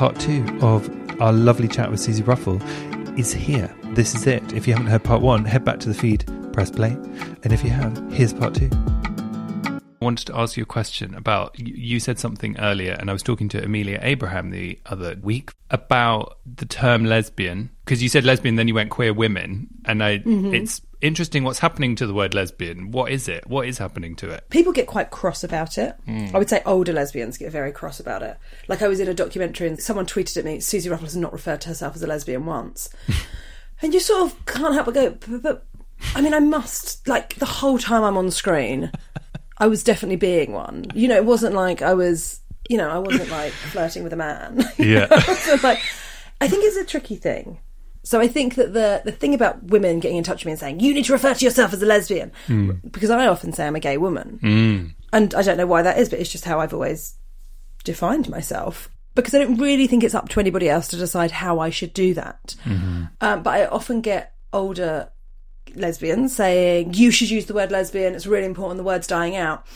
[0.00, 0.88] Part two of
[1.20, 2.58] our lovely chat with Suzi Ruffell
[3.18, 3.70] is here.
[3.92, 4.54] This is it.
[4.54, 6.92] If you haven't heard part one, head back to the feed, press play.
[7.42, 8.70] And if you have, here's part two.
[10.00, 13.22] I wanted to ask you a question about you- said something earlier, and I was
[13.22, 18.56] talking to Amelia Abraham the other week about the term lesbian because you said lesbian,
[18.56, 20.54] then you went queer women, and I mm-hmm.
[20.54, 22.92] it's interesting what's happening to the word lesbian.
[22.92, 23.46] What is it?
[23.46, 24.48] What is happening to it?
[24.48, 25.94] people get quite cross about it.
[26.06, 26.28] Hmm.
[26.34, 28.38] I would say older lesbians get very cross about it.
[28.68, 31.32] Like I was in a documentary and someone tweeted at me, Suzi Ruffell has not
[31.32, 32.88] referred to herself as a lesbian once.
[33.82, 35.66] and you sort of can't help but go, but, but
[36.14, 38.90] I mean, I must, like, the whole time I'm on screen,
[39.60, 40.86] I was definitely being one.
[40.94, 44.16] You know, it wasn't like I was, you know, I wasn't like flirting with a
[44.16, 44.64] man.
[44.78, 45.06] Yeah.
[45.62, 45.80] like,
[46.40, 47.60] I think it's a tricky thing.
[48.02, 50.58] So I think that the the thing about women getting in touch with me and
[50.58, 52.70] saying you need to refer to yourself as a lesbian, hmm.
[52.90, 54.86] because I often say I'm a gay woman, hmm.
[55.12, 57.16] and I don't know why that is, but it's just how I've always
[57.84, 58.88] defined myself.
[59.14, 61.92] Because I don't really think it's up to anybody else to decide how I should
[61.92, 62.54] do that.
[62.64, 63.04] Mm-hmm.
[63.20, 65.10] Um, but I often get older
[65.76, 68.14] lesbians saying you should use the word lesbian.
[68.14, 68.78] It's really important.
[68.78, 69.66] The word's dying out.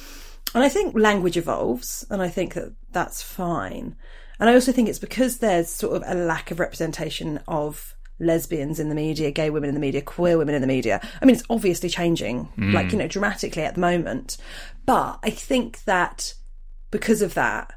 [0.54, 3.96] And I think language evolves, and I think that that's fine.
[4.38, 8.78] And I also think it's because there's sort of a lack of representation of lesbians
[8.78, 11.00] in the media, gay women in the media, queer women in the media.
[11.20, 12.72] I mean, it's obviously changing, mm.
[12.72, 14.36] like, you know, dramatically at the moment.
[14.86, 16.34] But I think that
[16.90, 17.72] because of that,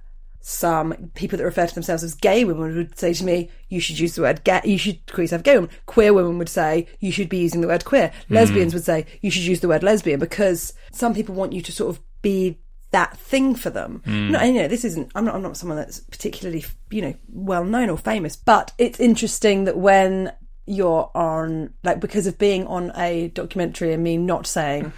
[0.49, 3.99] some people that refer to themselves as gay women would say to me, you should
[3.99, 5.69] use the word gay, you should call yourself gay woman.
[5.87, 8.13] Queer women would say, you should be using the word queer.
[8.29, 11.71] Lesbians would say, you should use the word lesbian because some people want you to
[11.73, 12.57] sort of be
[12.91, 14.01] that thing for them.
[14.05, 17.65] No, you know, this isn't, I'm not, I'm not someone that's particularly, you know, well
[17.65, 20.31] known or famous, but it's interesting that when
[20.65, 24.93] you're on, like, because of being on a documentary and me not saying,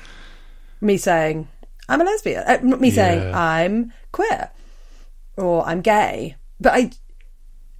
[0.79, 1.47] me saying,
[1.87, 4.51] I'm a lesbian, uh, not me saying, I'm queer
[5.39, 6.35] or I'm gay.
[6.59, 6.91] But I,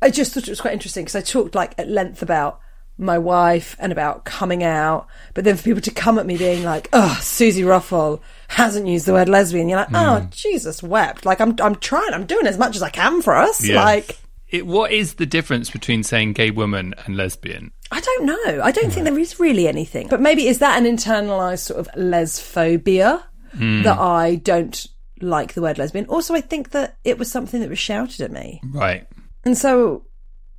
[0.02, 2.59] I just thought it was quite interesting because I talked like at length about
[3.00, 6.64] my wife and about coming out, but then for people to come at me being
[6.64, 10.30] like, "Oh, Suzi Ruffell hasn't used the word lesbian," you're like, "Oh, hmm.
[10.31, 13.64] Jesus wept!" Like I'm, I'm trying, I'm doing as much as I can for us.
[13.64, 13.84] Yeah.
[13.84, 17.72] Like It, what is the difference between saying gay woman and lesbian?
[17.91, 18.62] I don't know.
[18.62, 20.09] I don't think there is really anything.
[20.09, 23.84] But maybe is that an internalized sort of lesphobia hmm.
[23.84, 24.88] that I don't
[25.22, 26.06] like the word lesbian?
[26.06, 28.62] Also, I think that it was something that was shouted at me.
[28.72, 29.07] Right.
[29.44, 30.06] And so,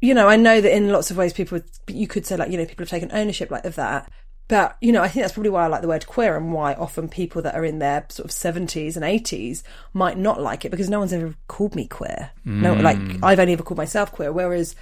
[0.01, 2.59] you know, I know that in lots of ways people, you could say like, you
[2.59, 4.11] know, people have taken ownership like of that.
[4.49, 6.75] But, you know, I think that's probably why I like the word queer and why
[6.75, 9.63] often people that are in their sort of 70s and 80s
[9.93, 12.33] might not like it because no one's ever called me queer.
[12.45, 12.81] No, hmm.
[12.81, 14.75] like, I've only ever called myself queer, whereas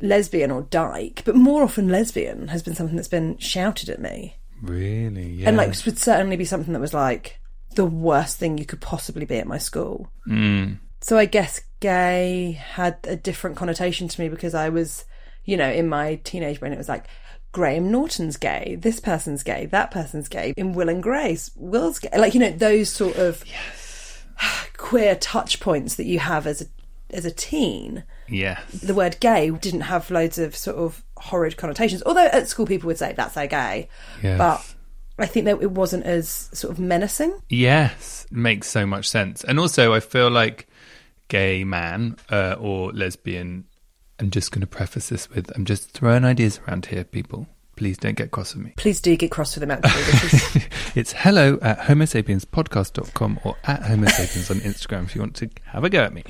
[0.00, 4.36] lesbian or dyke, but more often lesbian has been something that's been shouted at me.
[4.62, 5.30] Really?
[5.30, 5.48] Yeah.
[5.48, 7.40] And like, this would certainly be something that was like
[7.74, 10.10] the worst thing you could possibly be at my school.
[10.26, 10.78] Mm.
[11.00, 15.04] So I guess gay had a different connotation to me because I was,
[15.44, 17.06] you know, in my teenage brain, it was like,
[17.52, 22.10] Graham Norton's gay, this person's gay, that person's gay, in Will and Grace, Will's gay.
[22.16, 23.42] Like, you know, those sort of
[24.76, 26.66] queer touch points that you have as a
[27.10, 28.04] as a teen.
[28.28, 28.60] yeah.
[28.82, 32.02] The word gay didn't have loads of sort of horrid connotations.
[32.04, 33.88] Although at school people would say that's so gay.
[34.22, 34.36] Yes.
[34.38, 34.74] But
[35.18, 37.38] I think that it wasn't as sort of menacing.
[37.48, 39.44] Yes, makes so much sense.
[39.44, 40.68] And also, I feel like
[41.28, 43.64] gay man uh, or lesbian.
[44.20, 47.46] I'm just going to preface this with I'm just throwing ideas around here, people.
[47.76, 48.72] Please don't get cross with me.
[48.76, 50.62] Please do get cross with them actually.
[50.96, 55.90] It's hello at homosapienspodcast.com or at homosapiens on Instagram if you want to have a
[55.90, 56.24] go at me.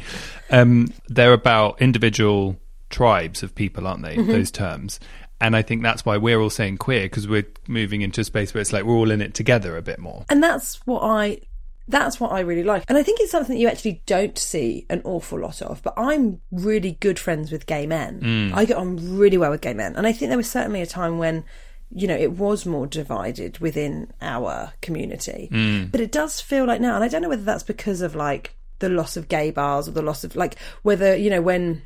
[0.51, 2.59] Um, they're about individual
[2.91, 4.17] tribes of people, aren't they?
[4.17, 5.01] Those terms.
[5.41, 8.53] And I think that's why we're all saying queer because we're moving into a space
[8.53, 10.25] where it's like we're all in it together a bit more.
[10.29, 11.41] And that's what I
[11.89, 12.85] that's what I really like.
[12.89, 15.83] And I think it's something that you actually don't see an awful lot of.
[15.83, 18.21] But I'm really good friends with gay men.
[18.21, 18.55] Mm.
[18.55, 19.97] I get on really well with gay men.
[19.97, 21.45] And I think there was certainly a time when,
[21.91, 25.49] you know, it was more divided within our community.
[25.51, 25.91] Mm.
[25.91, 28.55] But it does feel like now, and I don't know whether that's because of like
[28.81, 31.83] the loss of gay bars or the loss of like whether, you know, when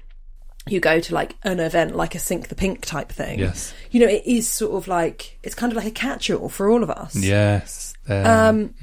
[0.69, 3.39] you go to like an event like a Sink the Pink type thing.
[3.39, 3.75] Yes.
[3.91, 6.83] You know, it is sort of like it's kind of like a catch-all for all
[6.83, 7.95] of us Yes.
[8.09, 8.75] um,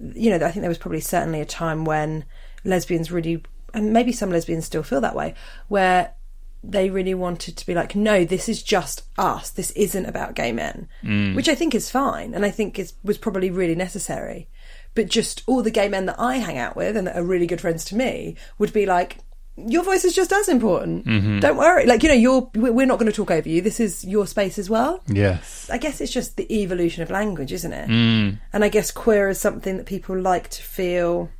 [0.00, 2.24] you know, I think there was probably certainly a time when
[2.64, 5.34] lesbians really, and maybe some lesbians still feel that way,
[5.68, 6.14] where
[6.64, 9.50] they really wanted to be like, no, this is just us.
[9.50, 10.88] This isn't about gay men,
[11.36, 14.48] which I think is fine, and I think is was probably really necessary.
[14.94, 17.46] But just all the gay men that I hang out with and that are really
[17.46, 19.18] good friends to me would be like.
[19.56, 21.04] Your voice is just as important.
[21.40, 21.86] Don't worry.
[21.86, 23.60] Like, you know, you're, we- we're not going to talk over you.
[23.62, 25.00] This is your space as well.
[25.06, 25.70] yes.
[25.70, 27.88] I guess it's just the evolution of language, isn't it?
[27.88, 28.38] Mm.
[28.52, 31.30] And I guess queer is something that people like to feel.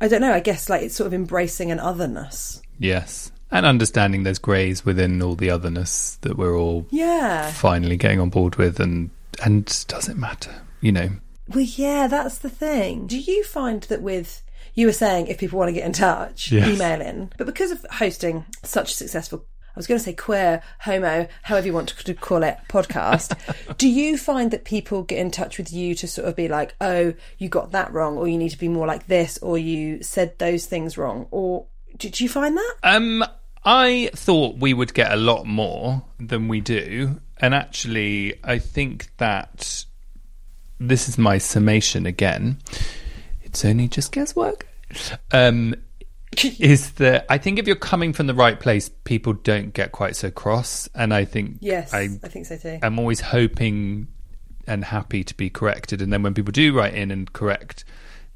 [0.00, 0.32] I don't know.
[0.32, 2.60] I guess like it's sort of embracing an otherness.
[2.78, 3.30] Yes.
[3.50, 7.50] And understanding there's greys within all the otherness that we're all Yeah.
[7.52, 9.10] finally getting on board with and
[9.44, 10.62] and does it matter?
[10.80, 11.08] You know.
[11.48, 13.06] Well, yeah, that's the thing.
[13.06, 14.42] Do you find that with
[14.76, 16.68] you were saying if people want to get in touch, Yes.
[16.68, 19.44] email in, but because of hosting such a successful.
[19.68, 23.36] I was going to say queer, homo, however you want to call it, podcast.
[23.76, 26.74] do you find that people get in touch with you to sort of be like,
[26.80, 30.02] oh, you got that wrong, or you need to be more like this, or you
[30.02, 31.26] said those things wrong?
[31.30, 31.66] Or
[31.98, 32.74] did you find that?
[32.84, 33.22] Um
[33.66, 37.20] I thought we would get a lot more than we do.
[37.38, 39.84] And actually I think that
[40.80, 42.58] this is my summation again.
[43.56, 44.66] It's only just guesswork.
[45.32, 45.74] Um
[46.60, 50.14] is that I think if you're coming from the right place, people don't get quite
[50.14, 50.90] so cross.
[50.94, 52.78] And I think Yes, I, I think so too.
[52.82, 54.08] I'm always hoping
[54.66, 56.02] and happy to be corrected.
[56.02, 57.86] And then when people do write in and correct,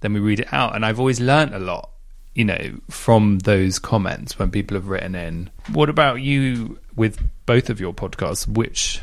[0.00, 0.74] then we read it out.
[0.74, 1.90] And I've always learnt a lot,
[2.34, 5.50] you know, from those comments when people have written in.
[5.70, 8.48] What about you with both of your podcasts?
[8.48, 9.00] Which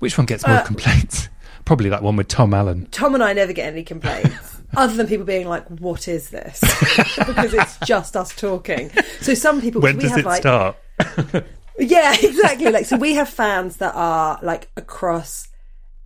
[0.00, 1.28] which one gets more Uh, complaints?
[1.64, 2.88] Probably that one with Tom Allen.
[2.90, 4.53] Tom and I never get any complaints.
[4.76, 6.60] Other than people being like, "What is this?"
[7.26, 8.90] because it's just us talking.
[9.20, 10.76] So some people When we does have it like, start?
[11.78, 12.70] Yeah, exactly.
[12.70, 15.48] Like, so we have fans that are like across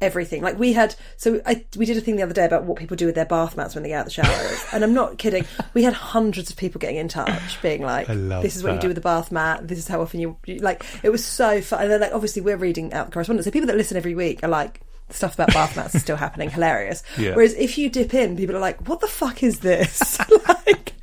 [0.01, 0.43] everything.
[0.43, 2.97] Like, we had, so I, we did a thing the other day about what people
[2.97, 4.65] do with their bath mats when they get out of the showers.
[4.73, 5.45] and I'm not kidding.
[5.75, 8.89] We had hundreds of people getting in touch, being like, this is what you do
[8.89, 9.67] with the bath mat.
[9.67, 11.83] This is how often you, you like, it was so fun.
[11.83, 13.45] And then, like, obviously, we're reading out the correspondence.
[13.45, 16.51] So people that listen every week are like, stuff about bath mats is still happening,
[16.51, 17.03] hilarious.
[17.19, 17.35] Yeah.
[17.35, 20.19] Whereas if you dip in, people are like, what the fuck is this?
[20.49, 20.95] like,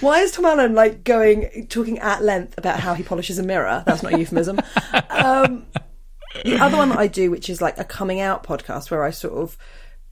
[0.00, 3.82] why is Tom Allen like going talking at length about how he polishes a mirror?
[3.86, 4.60] That's not a euphemism.
[5.10, 5.66] Um,
[6.44, 9.10] the other one that I do, which is like a coming out podcast, where I
[9.10, 9.58] sort of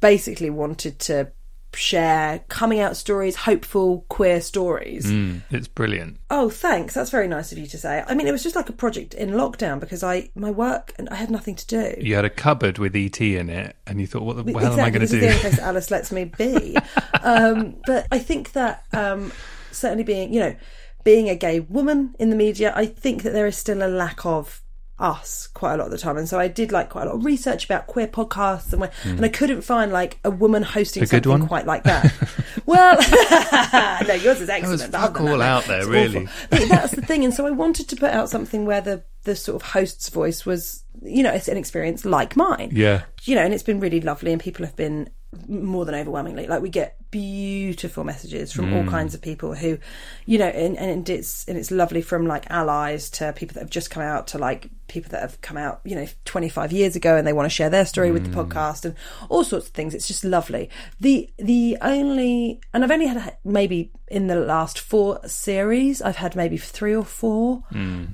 [0.01, 1.33] basically wanted to
[1.77, 5.07] share coming out stories, hopeful queer stories.
[5.07, 6.19] Mm, it's brilliant.
[6.31, 6.95] Oh, thanks.
[6.95, 8.05] That's very nice of you to say.
[8.07, 11.09] I mean, it was just like a project in lockdown because I my work and
[11.09, 11.95] I had nothing to do.
[11.99, 14.81] You had a cupboard with ET in it, and you thought, "What the hell am
[14.81, 14.91] I exactly.
[14.91, 16.77] going This to is the do?" only place Alice lets me be.
[17.23, 19.33] um, but I think that um,
[19.71, 20.57] certainly being, you know,
[21.05, 24.27] being a gay woman in the media, I think that there is still a lack
[24.27, 24.63] of
[24.99, 27.17] us quite a lot of the time and so I did like quite a lot
[27.17, 31.03] of research about queer podcasts and, when, and I couldn't find like a woman hosting
[31.03, 31.05] Hmm.
[31.05, 31.49] A good something one?
[31.49, 32.15] quite like that
[32.67, 32.97] well
[34.09, 36.29] no yours is excellent was but other fuck than that, out there, really.
[36.51, 39.37] But that's the thing and so I wanted to put out something where the the
[39.37, 43.03] sort of host's voice was you know it's an experience like mine Yeah.
[43.25, 45.11] you know, and it's been really lovely, and people have been
[45.49, 48.89] more than overwhelmingly like we get beautiful messages from all mm.
[48.89, 49.79] kinds of people who,
[50.25, 53.71] you know, and, and it's and it's lovely from like allies to people that have
[53.71, 57.17] just come out to like people that have come out, you know, 25 years ago
[57.17, 58.47] and they want to share their story with the mm.
[58.47, 58.95] podcast and
[59.29, 59.95] all sorts of things.
[59.95, 60.71] It's just lovely.
[61.01, 66.37] The the only and I've only had maybe in the last four series, I've had
[66.37, 68.09] maybe three or four mm.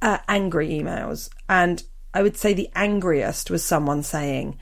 [0.00, 1.82] uh, angry emails, and
[2.14, 4.58] I would say the angriest was someone saying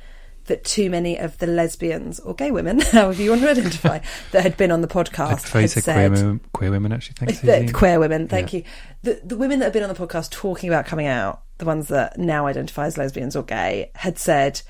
[0.50, 4.00] that too many of the lesbians or gay women, however you want to identify,
[4.33, 7.14] that had been on the podcast had said queer, women, queer women, actually.
[7.14, 8.28] Thanks, the queer women.
[8.28, 8.64] Thank you.
[9.02, 11.88] The the women that have been on the podcast talking about coming out, the ones
[11.88, 14.61] that now identify as lesbians or gay, had said.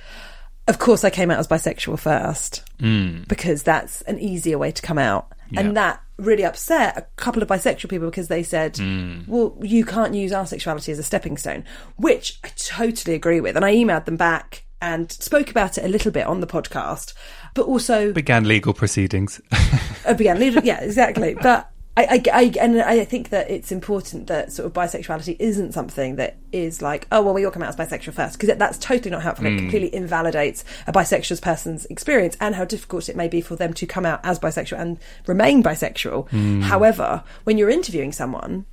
[0.69, 3.23] Of course, I came out as bisexual first hmm.
[3.27, 5.61] because that's an easier way to come out, Yeah.
[5.61, 9.23] and that really upset a couple of bisexual people because they said, hmm.
[9.27, 11.65] "Well, you can't use our sexuality as a stepping stone,"
[11.97, 15.89] which I totally agree with, and I emailed them back and spoke about it a
[15.89, 17.15] little bit on the podcast,
[17.55, 19.41] but also Began legal proceedings.
[19.53, 20.65] I uh, began leading.
[20.65, 21.37] Yeah, exactly.
[21.43, 25.73] But I, I, I, and I think that it's important that sort of bisexuality isn't
[25.73, 28.79] something that is like, oh, well, we all come out as bisexual first, because that's
[28.79, 29.47] totally not helpful.
[29.47, 29.59] It hmm.
[29.59, 33.87] completely invalidates a bisexual person's experience and how difficult it may be for them to
[33.87, 36.29] come out as bisexual and remain bisexual.
[36.31, 36.61] Hmm.
[36.63, 38.67] However, when you're interviewing someone,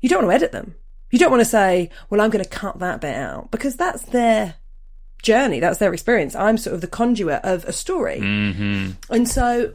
[0.00, 0.76] you don't want to edit them.
[1.10, 4.02] You don't want to say, well, I'm going to cut that bit out, because that's
[4.04, 4.54] their
[5.24, 6.36] journey, that's their experience.
[6.36, 8.18] I'm sort of the conduit of a story.
[8.20, 9.74] And so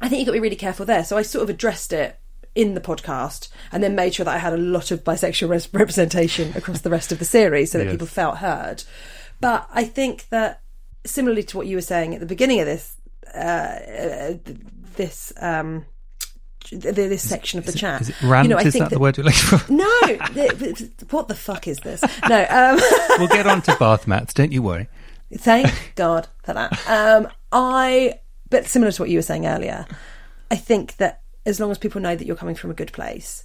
[0.00, 1.04] I think you've got to be really careful there.
[1.04, 2.18] So I sort of addressed it
[2.54, 5.68] in the podcast and then made sure that I had a lot of bisexual res-
[5.72, 7.94] representation across the rest of the series so that Yes.
[7.94, 8.84] people felt heard.
[9.40, 10.60] But I think that
[11.06, 12.94] similarly to what you were saying at the beginning of this,
[13.34, 14.34] uh, uh,
[14.96, 15.86] this, um,
[16.70, 18.46] this section of the chat, Is it rant?
[18.48, 19.72] you know, I is think that the word you're looking for?
[19.72, 20.00] no,
[20.34, 22.02] th- th- what the fuck is this?
[22.28, 22.80] No, um,
[23.18, 24.88] we'll get on to bath mats, don't you worry.
[25.34, 26.72] Thank God for that.
[26.88, 29.86] Um, I, but similar to what you were saying earlier,
[30.50, 33.44] I think that as long as people know that you're coming from a good place,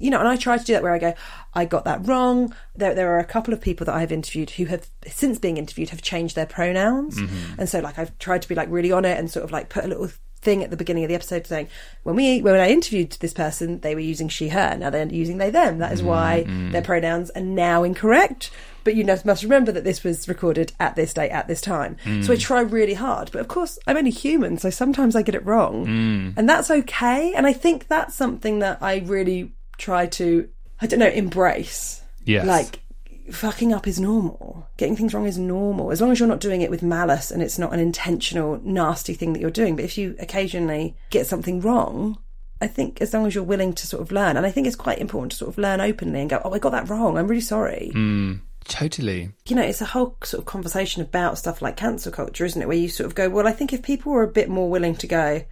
[0.00, 1.14] you know, and I try to do that where I go,
[1.54, 2.52] I got that wrong.
[2.74, 5.90] There, there are a couple of people that I've interviewed who have, since being interviewed,
[5.90, 7.18] have changed their pronouns,
[7.56, 9.68] and so like I've tried to be like really on it and sort of like
[9.68, 10.10] put a little
[10.44, 11.68] thing at the beginning of the episode saying
[12.02, 14.76] when we when I interviewed this person they were using she her.
[14.76, 15.78] Now they're using they them.
[15.78, 16.70] That is why mm-hmm.
[16.72, 18.50] their pronouns are now incorrect.
[18.84, 21.96] But you must remember that this was recorded at this date at this time.
[22.04, 22.40] So I mm.
[22.40, 23.32] try really hard.
[23.32, 25.86] But of course I'm only human so sometimes I get it wrong.
[25.86, 26.34] Mm.
[26.36, 27.32] And that's okay.
[27.34, 30.48] And I think that's something that I really try to
[30.80, 32.02] I don't know embrace.
[32.26, 32.46] Yes.
[32.46, 32.80] like
[33.30, 34.68] fucking up is normal.
[34.76, 35.90] Getting things wrong is normal.
[35.90, 39.14] As long as you're not doing it with malice and it's not an intentional, nasty
[39.14, 39.76] thing that you're doing.
[39.76, 42.18] But if you occasionally get something wrong,
[42.60, 44.76] I think as long as you're willing to sort of learn, and I think it's
[44.76, 47.18] quite important to sort of learn openly and go, oh, I got that wrong.
[47.18, 47.90] I'm really sorry.
[47.92, 48.34] Hmm.
[48.64, 49.30] Totally.
[49.46, 52.68] You know, it's a whole sort of conversation about stuff like cancel culture, isn't it?
[52.68, 54.96] Where you sort of go, well, I think if people were a bit more willing
[54.96, 55.44] to go,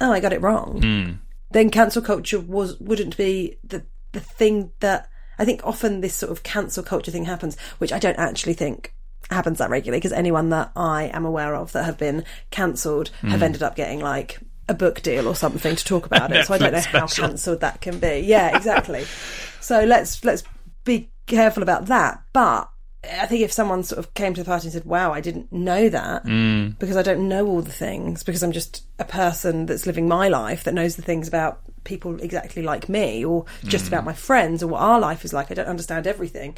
[0.00, 1.12] oh, I got it wrong, hmm.
[1.50, 5.08] then cancel culture was wouldn't be the the thing that
[5.38, 8.94] I think often this sort of cancel culture thing happens, which I don't actually think
[9.30, 13.38] happens that regularly because anyone that I am aware of that have been cancelled have
[13.38, 13.42] hmm.
[13.42, 16.46] ended up getting like a book deal or something to talk about it.
[16.46, 18.20] So I don't know Netflix how cancelled that can be.
[18.26, 19.04] Yeah, exactly.
[19.60, 20.44] so let's let's
[20.84, 22.22] be careful about that.
[22.32, 22.68] But
[23.04, 25.52] I think if someone sort of came to the party and said, "Wow, I didn't
[25.52, 26.70] know that," hmm.
[26.78, 30.28] because I don't know all the things, because I'm just a person that's living my
[30.28, 34.06] life that knows the things about people exactly like me, or just about mm.
[34.06, 35.50] my friends, or what our life is like.
[35.50, 36.56] I don't understand everything.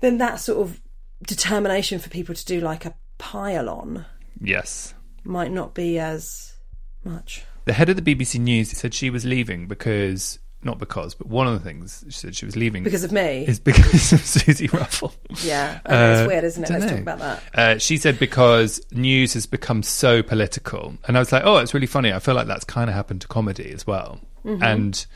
[0.00, 0.80] Then that sort of
[1.26, 4.04] determination for people to do like a pile on
[4.40, 4.94] Yes.
[5.24, 6.56] might not be as
[7.04, 7.44] much.
[7.64, 11.46] The head of the BBC News said she was leaving because, not because, but one
[11.46, 13.44] of the things she said she was leaving Because of me.
[13.46, 15.12] is because of Suzi Ruffell.
[15.44, 16.70] Yeah, know, Uh, it's weird, isn't it?
[16.70, 16.96] Let's dunno.
[16.96, 17.42] talk about that.
[17.54, 21.74] Uh, she said because news has become so political, and I was like, oh, it's
[21.74, 22.12] really funny.
[22.12, 24.20] I feel like that's kind of happened to comedy as well.
[24.44, 24.62] Mm-hmm.
[24.62, 25.06] And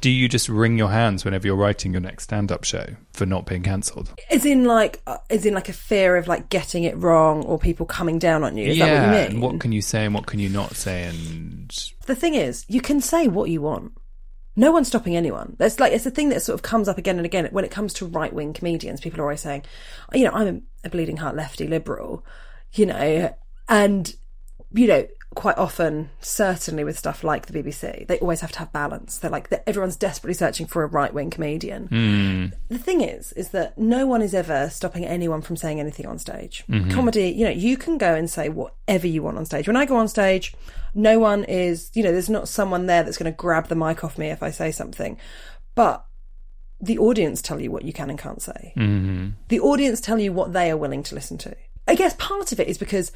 [0.00, 2.84] do you just wring your hands whenever you're writing your next stand-up show
[3.14, 4.12] for not being cancelled?
[4.30, 7.58] As in, like, uh, as in, like a fear of like getting it wrong or
[7.58, 8.68] people coming down on you.
[8.68, 9.30] Is that what you mean?
[9.32, 11.04] and what can you say and what can you not say?
[11.04, 11.70] And
[12.06, 13.92] the thing is, you can say what you want.
[14.56, 15.56] No one's stopping anyone.
[15.58, 17.70] That's like it's a thing that sort of comes up again and again when it
[17.70, 19.00] comes to right wing comedians.
[19.00, 19.64] People are always saying,
[20.12, 22.24] "Oh, you know, I'm a bleeding heart lefty liberal,
[22.72, 23.34] you know,
[23.68, 24.14] and
[24.72, 28.72] you know, quite often, certainly with stuff like the BBC, they always have to have
[28.72, 29.18] balance.
[29.18, 32.52] They're like everyone's desperately searching for a right wing comedian.
[32.68, 36.18] The thing is, is that no one is ever stopping anyone from saying anything on
[36.18, 36.64] stage.
[36.90, 39.66] Comedy, you know, you can go and say whatever you want on stage.
[39.66, 40.54] When I go on stage,
[40.94, 44.04] no one is, you know, there's not someone there that's going to grab the mic
[44.04, 45.18] off me if I say something.
[45.74, 46.04] But
[46.80, 48.72] the audience tell you what you can and can't say.
[48.76, 49.30] Mm-hmm.
[49.48, 51.56] The audience tell you what they are willing to listen to.
[51.86, 53.12] I guess part of it is because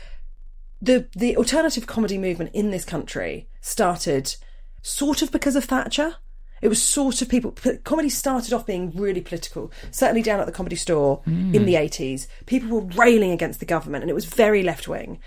[0.80, 4.34] the the alternative comedy movement in this country started
[4.82, 6.16] sort of because of Thatcher.
[6.60, 7.54] It was sort of people.
[7.84, 9.70] Comedy started off being really political.
[9.92, 11.64] Certainly down at the comedy store in hmm.
[11.64, 15.20] the eighties, people were railing against the government, and it was very left wing.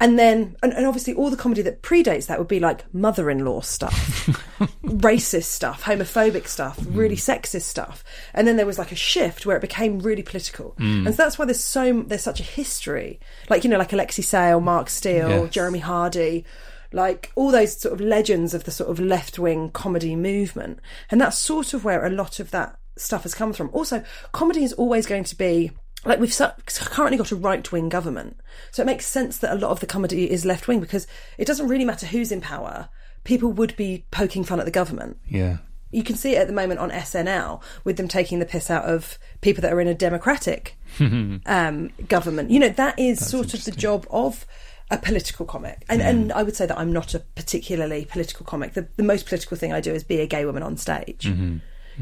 [0.00, 3.60] And then, and, and obviously, all the comedy that predates that would be like mother-in-law
[3.60, 4.26] stuff,
[4.84, 6.96] racist stuff, homophobic stuff, mm.
[6.96, 8.02] really sexist stuff.
[8.32, 10.74] And then there was like a shift where it became really political.
[10.78, 11.06] Mm.
[11.06, 13.20] And so that's why there's so there's such a history.
[13.50, 15.50] Like you know, like Alexei Sayle, Mark Steel, Yes.
[15.50, 16.46] Jeremy Hardy,
[16.92, 20.80] like all those sort of legends of the sort of left-wing comedy movement.
[21.10, 23.70] And that's sort of where a lot of that stuff has come from.
[23.72, 24.02] Also,
[24.32, 25.72] comedy is always going to be
[26.04, 28.38] like we've currently got a right wing government,
[28.70, 31.06] so it makes sense that a lot of the comedy is left wing because
[31.38, 32.88] it doesn't really matter who's in power.
[33.24, 35.18] People would be poking fun at the government.
[35.28, 35.58] yeah,
[35.90, 38.84] You can see it at the moment on SNL with them taking the piss out
[38.84, 42.50] of people that are in a democratic um, government.
[42.50, 44.46] You know that is sort of the job of
[44.90, 45.84] a political comic.
[45.88, 48.72] And, and I would say that I'm not a particularly political comic.
[48.72, 51.30] The, the most political thing I do is be a gay woman on stage.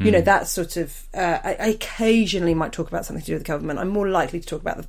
[0.05, 0.25] You know, hmm.
[0.25, 1.07] that sort of.
[1.13, 3.79] Uh, I, I occasionally might talk about something to do with the government.
[3.79, 4.87] I'm more likely to talk about the,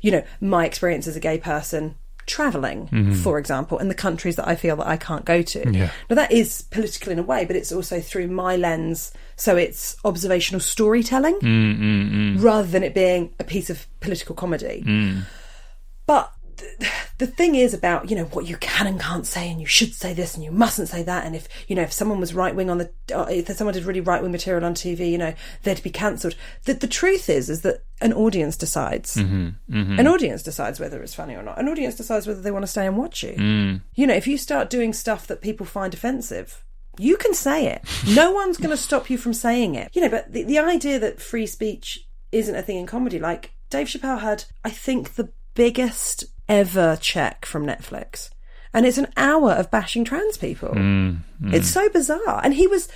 [0.00, 3.14] you know, my experience as a gay person traveling, mm-hmm.
[3.14, 5.70] for example, in the countries that I feel that I can't go to.
[5.70, 5.90] Yeah.
[6.08, 9.12] Now that is political in a way, but it's also through my lens.
[9.36, 12.42] So it's observational storytelling mm, mm, mm.
[12.42, 14.82] rather than it being a piece of political comedy.
[16.06, 16.92] But th-
[17.22, 19.94] the thing is about you know what you can and can't say, and you should
[19.94, 21.24] say this and you mustn't say that.
[21.24, 23.84] And if you know if someone was right wing on the, uh, if someone did
[23.84, 26.34] really right wing material on TV, you know they'd be cancelled.
[26.64, 29.14] The, the truth is, is that an audience decides.
[29.14, 30.00] Mm-hmm, mm-hmm.
[30.00, 31.60] An audience decides whether it's funny or not.
[31.60, 33.34] An audience decides whether they want to stay and watch you.
[33.34, 33.82] Mm.
[33.94, 36.64] You know, if you start doing stuff that people find offensive.
[36.98, 37.82] You can say it.
[38.14, 39.90] No one's going to stop you from saying it.
[39.94, 43.52] You know, but the, the idea that free speech isn't a thing in comedy, like
[43.70, 48.30] Dave Chappelle had, I think, the biggest ever check from Netflix.
[48.74, 50.70] And it's an hour of bashing trans people.
[50.70, 51.52] Mm, mm.
[51.52, 52.40] It's so bizarre.
[52.42, 52.88] And he was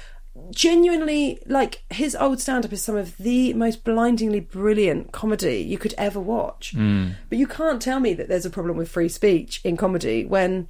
[0.50, 5.78] genuinely like his old stand up is some of the most blindingly brilliant comedy you
[5.78, 6.74] could ever watch.
[6.74, 7.14] Mm.
[7.28, 10.68] But you can't tell me that there's a problem with free speech in comedy when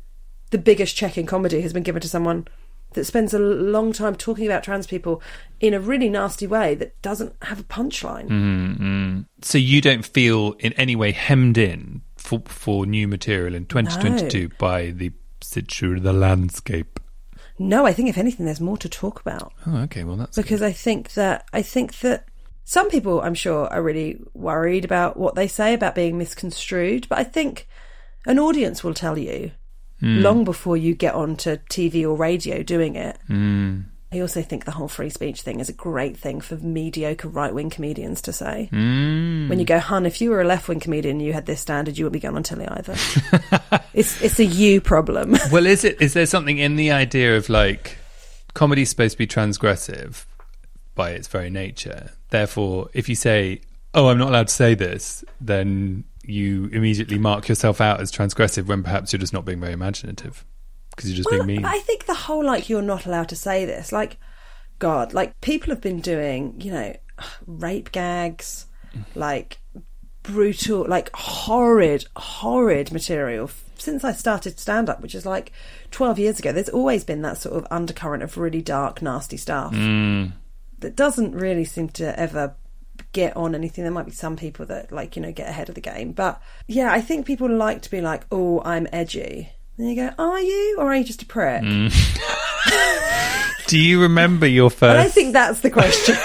[0.51, 2.47] the biggest check in comedy has been given to someone
[2.97, 5.23] that spends a long time talking about trans people
[5.61, 8.29] in a really nasty way that doesn't have a punchline.
[8.29, 9.21] Mm-hmm.
[9.43, 14.51] So you don't feel in any way hemmed in for, for new material in 2022
[14.59, 16.99] by the situ the landscape.
[17.59, 19.53] No, I think if anything, there's more to talk about.
[19.67, 20.05] Oh, okay.
[20.05, 22.27] Well, that's because I think that I think that
[22.65, 27.09] some people, I'm sure, are really worried about what they say about being misconstrued.
[27.09, 27.67] But I think
[28.27, 29.53] an audience will tell you
[30.03, 30.23] Mm.
[30.23, 33.19] long before you get onto TV or radio doing it.
[33.31, 33.85] Mm.
[34.13, 37.53] I also think the whole free speech thing is a great thing for mediocre right
[37.53, 38.69] wing comedians to say.
[38.73, 39.49] Mm.
[39.49, 41.61] When you go, hun, if you were a left wing comedian and you had this
[41.61, 42.95] standard, you wouldn't be going on telly either.
[43.95, 45.37] it's it's a you problem.
[45.53, 46.01] well, is it?
[46.01, 47.99] Is there something in the idea of like
[48.55, 50.25] comedy's supposed to be transgressive
[50.95, 52.11] by its very nature?
[52.31, 53.61] Therefore, if you say,
[53.93, 58.67] "Oh, I'm not allowed to say this," then you immediately mark yourself out as transgressive
[58.67, 60.45] when perhaps you're just not being very imaginative
[60.91, 61.65] because you're just Well, being mean.
[61.65, 63.93] I think the whole like you're not allowed to say this.
[63.93, 64.19] Like,
[64.79, 66.97] God, like people have been doing, you know,
[67.47, 68.67] rape gags,
[69.15, 69.59] like
[70.23, 75.53] brutal, like horrid, horrid material since I started stand up, which is like
[75.91, 76.53] 12 years ago.
[76.53, 80.33] There's always been that sort of undercurrent of really dark, nasty stuff mm.
[80.79, 82.55] that doesn't really seem to ever
[83.17, 83.83] get on anything.
[83.83, 86.13] There might be some people that like, you know, get ahead of the game.
[86.13, 89.49] But yeah, I think people like to be like, oh, I'm edgy.
[89.79, 90.77] Then you go, are you?
[90.79, 91.63] Or are you just a prick?
[93.67, 96.15] Do you remember your And I think that's the question.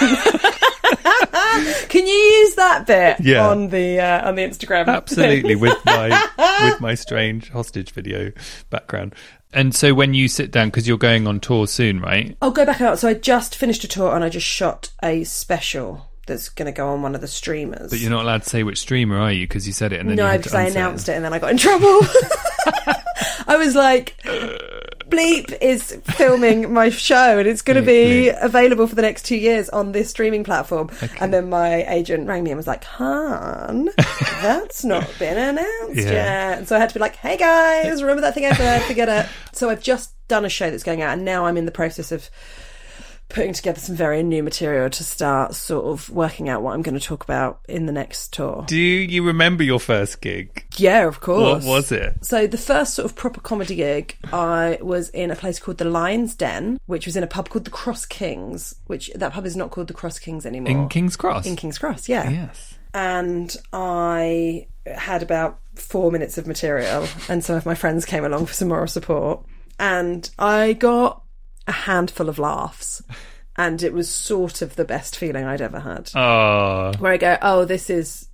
[1.88, 3.48] Can you use that bit Yeah.
[3.48, 4.86] on the uh, on the Instagram?
[4.86, 6.28] Absolutely, with my
[6.62, 8.32] with my strange hostage video
[8.70, 9.14] background.
[9.52, 12.36] And so when you sit down, because you're going on tour soon, right?
[12.40, 12.98] I'll go back out.
[12.98, 16.72] So I just finished a tour and I just shot a special that's going to
[16.76, 17.90] go on one of the streamers.
[17.90, 20.08] But you're not allowed to say which streamer are you because you said it and
[20.08, 21.86] then you no, because I announced it and then I got in trouble.
[23.46, 24.16] I was like,
[25.08, 28.42] Bleep is filming my show and it's going to be Bleep.
[28.42, 30.90] available for the next two years on this streaming platform.
[31.20, 33.90] And then my agent rang me and was like, Han,
[34.40, 36.12] that's not been announced Yeah.
[36.12, 36.58] yet.
[36.58, 38.82] And so I had to be like, hey guys, remember that thing I said?
[38.84, 39.26] Forget it.
[39.54, 42.10] So I've just done a show that's going out and now I'm in the process
[42.10, 42.30] of
[43.32, 46.98] putting together some very new material to start sort of working out what I'm going
[46.98, 48.64] to talk about in the next tour.
[48.66, 50.64] Do you remember your first gig?
[50.76, 51.64] Yeah, of course.
[51.64, 52.24] What was it?
[52.24, 55.84] So the first sort of proper comedy gig, I was in a place called the
[55.84, 59.56] Lion's Den, which was in a pub called the Cross Kings, which that pub is
[59.56, 60.70] not called the Cross Kings anymore.
[60.70, 61.46] In King's Cross.
[61.46, 62.28] In King's Cross, yeah.
[62.28, 62.74] Yes.
[62.94, 68.46] And I had about four minutes of material, and some of my friends came along
[68.46, 69.44] for some moral support,
[69.78, 71.21] and I got
[71.66, 73.02] a handful of laughs.
[73.56, 77.36] And it was sort of the best feeling I'd ever had Oh, where I go,
[77.42, 78.28] oh, this is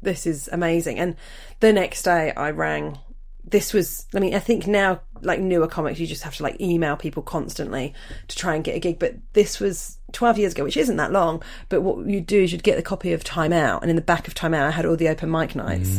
[0.00, 0.98] this is amazing.
[0.98, 1.16] And
[1.60, 2.98] the next day, I rang.
[3.44, 6.60] This was, I mean, I think now, like newer comics, you just have to like
[6.60, 7.94] email people constantly
[8.28, 8.98] to try and get a gig.
[8.98, 11.42] But this was 12 years ago, which isn't that long.
[11.68, 14.02] But what you'd do is you'd get the copy of Time Out, and in the
[14.02, 15.96] back of Time Out, I had all the open mic nights,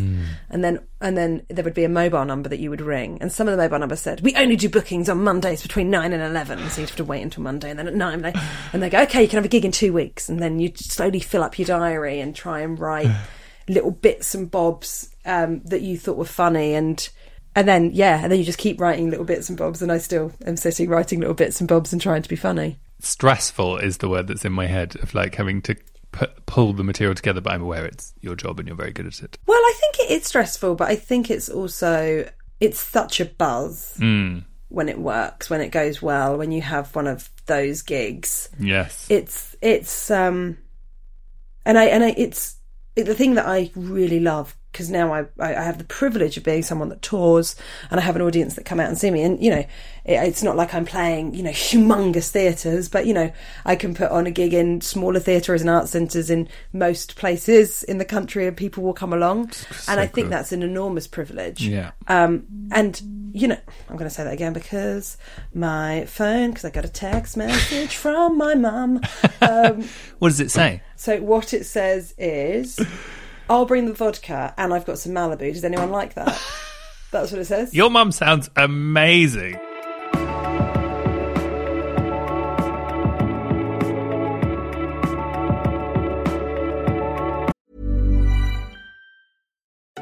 [0.50, 3.32] and then and then there would be a mobile number that you would ring, and
[3.32, 6.24] some of the mobile numbers said, "We only do bookings on Mondays between nine and
[6.24, 6.70] 11.
[6.70, 8.34] so you'd have to wait until Monday, and then at nine, they,
[8.72, 10.72] and they go, "Okay, you can have a gig in two weeks," and then you
[10.76, 13.10] slowly fill up your diary and try and write
[13.68, 17.10] little bits and bobs um, that you thought were funny, and
[17.56, 19.98] and then yeah, and then you just keep writing little bits and bobs, and I
[19.98, 22.78] still am sitting writing little bits and bobs and trying to be funny.
[23.00, 25.76] stressful is the word that's in my head of like having to
[26.12, 27.42] pu- pull the material together.
[27.42, 29.38] But I'm aware it's your job and you're very good at it.
[29.46, 33.98] Well, I think it is stressful, but I think it's also it's such a buzz
[34.00, 34.44] Mm.
[34.70, 38.50] when it works, when it goes well, when you have one of those gigs.
[38.60, 39.06] Yes.
[39.10, 40.58] It's it's um,
[41.66, 42.56] and I and I it's
[42.96, 46.36] it, the thing that I really love because now I, I I have the privilege
[46.36, 47.56] of being someone that tours
[47.90, 50.16] and I have an audience that come out and see me and you know it,
[50.28, 53.32] it's not like I'm playing you know humongous theatres but you know
[53.64, 57.84] I can put on a gig in smaller theatres and art centres in most places
[57.84, 59.52] in the country and people will come along
[59.88, 61.92] and I think that's an enormous privilege Yeah.
[62.08, 63.02] um, and
[63.36, 63.58] you know,
[63.90, 65.18] I'm going to say that again because
[65.56, 69.02] my phone, because I got a text message from my mum.
[69.42, 69.84] Um,
[70.20, 70.82] What does it say?
[70.96, 72.80] so what it says is,
[73.50, 75.54] "I'll bring the vodka, and I've got some Malibu.
[75.54, 76.40] Does anyone like that?"
[77.12, 77.74] That's what it says.
[77.74, 79.60] Your mum sounds amazing.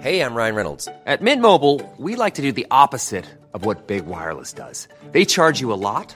[0.01, 0.88] Hey, I'm Ryan Reynolds.
[1.06, 4.88] At Mint Mobile, we like to do the opposite of what Big Wireless does.
[5.12, 6.15] They charge you a lot,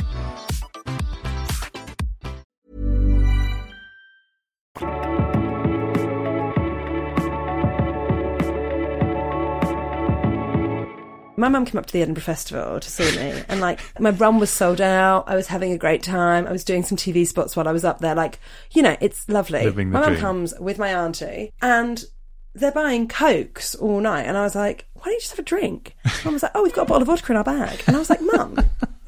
[11.41, 14.37] My mum came up to the Edinburgh Festival to see me, and like my run
[14.37, 15.23] was sold out.
[15.25, 16.45] I was having a great time.
[16.45, 18.13] I was doing some TV spots while I was up there.
[18.13, 18.39] Like,
[18.73, 19.63] you know, it's lovely.
[19.63, 20.21] Living the my mum dream.
[20.21, 22.05] comes with my auntie, and
[22.53, 25.41] they're buying cokes all night, and I was like, "Why don't you just have a
[25.41, 27.95] drink?" Mum was like, "Oh, we've got a bottle of vodka in our bag," and
[27.95, 28.59] I was like, "Mum."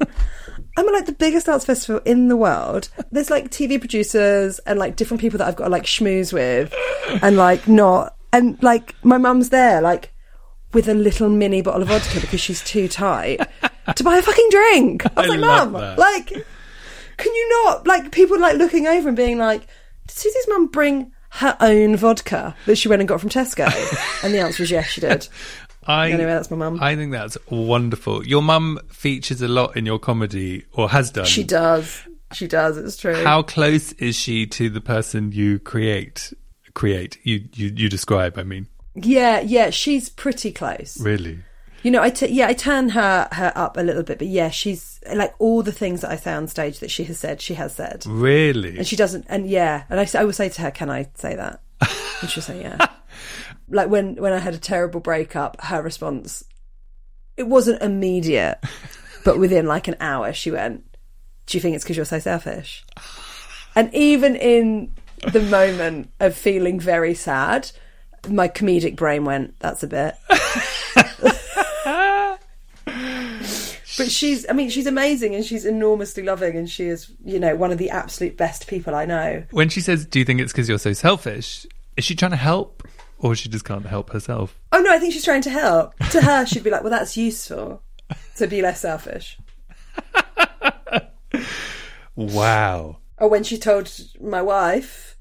[0.76, 2.88] I'm at like the biggest arts festival in the world.
[3.12, 6.74] There's like TV producers and like different people that I've got to like schmooze with
[7.22, 8.16] and like not.
[8.32, 10.12] And like my mum's there, like
[10.74, 13.40] with a little mini bottle of vodka because she's too tight
[13.96, 15.04] to buy a fucking drink.
[15.16, 15.98] I was I like, mum, that.
[15.98, 16.26] like,
[17.16, 17.86] can you not?
[17.86, 19.60] Like people like looking over and being like,
[20.06, 23.66] did Suzi's mum bring her own vodka that she went and got from Tesco?
[24.24, 25.26] and the answer was yes, she did.
[25.86, 26.78] I, Anyway, that's my mum.
[26.80, 28.26] I think that's wonderful.
[28.26, 31.26] Your mum features a lot in your comedy, or has done.
[31.26, 32.00] She does.
[32.32, 32.78] She does.
[32.78, 33.22] It's true.
[33.22, 36.32] How close is she to the person you create?
[36.72, 38.38] Create you you, you describe.
[38.38, 41.00] I mean, Yeah, yeah, she's pretty close.
[41.00, 41.40] really.
[41.82, 44.48] You know, I t- yeah, I turn her her up a little bit, but yeah,
[44.48, 47.52] she's like all the things that I say on stage that she has said, she
[47.54, 48.78] has said, Really?
[48.78, 49.26] and she doesn't.
[49.28, 51.60] And yeah, and I, I will say to her, "Can I say that?"
[52.22, 52.86] And she'll say, "Yeah."
[53.68, 56.42] like when when I had a terrible breakup, her response
[57.36, 58.58] it wasn't immediate,
[59.24, 60.84] but within like an hour, she went,
[61.46, 62.82] "Do you think it's because you're so selfish?"
[63.76, 64.90] And even in
[65.32, 67.72] the moment of feeling very sad,
[68.28, 70.14] my comedic brain went, "That's a bit."
[73.96, 77.54] But she's, I mean, she's amazing and she's enormously loving and she is, you know,
[77.54, 79.44] one of the absolute best people I know.
[79.52, 81.64] when she says, "Do you think it's because you're so selfish?"
[81.96, 82.82] Is she trying to help,
[83.18, 84.58] or she just can't help herself?
[84.72, 85.96] Oh no, I think she's trying to help.
[86.10, 87.82] To her, she'd be like, well, that's useful
[88.36, 89.38] to be less selfish.
[92.16, 92.98] Wow.
[93.18, 95.16] Or when she told my wife